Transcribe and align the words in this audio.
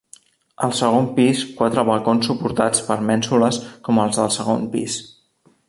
Al 0.67 0.71
segon 0.77 1.09
pis 1.19 1.43
quatre 1.59 1.83
balcons 1.89 2.29
suportats 2.31 2.81
per 2.89 2.99
mènsules 3.11 3.61
com 3.89 4.03
els 4.07 4.21
del 4.23 4.33
segon 4.39 4.67
pis. 4.77 5.01